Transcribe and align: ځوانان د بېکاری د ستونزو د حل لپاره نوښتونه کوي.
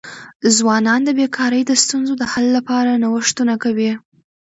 ځوانان 0.55 0.99
د 1.05 1.09
بېکاری 1.19 1.61
د 1.65 1.71
ستونزو 1.83 2.13
د 2.17 2.23
حل 2.31 2.47
لپاره 2.57 2.91
نوښتونه 3.03 3.53
کوي. 3.63 3.91